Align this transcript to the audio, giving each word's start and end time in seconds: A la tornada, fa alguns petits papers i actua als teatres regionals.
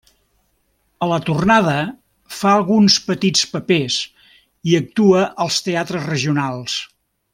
A 1.07 1.09
la 1.09 1.19
tornada, 1.25 1.75
fa 2.37 2.53
alguns 2.59 2.95
petits 3.09 3.45
papers 3.53 3.99
i 4.71 4.77
actua 4.81 5.23
als 5.47 5.61
teatres 5.69 6.09
regionals. 6.15 6.81